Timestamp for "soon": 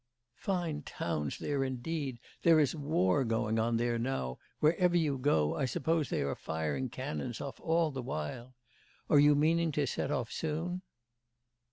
10.31-10.81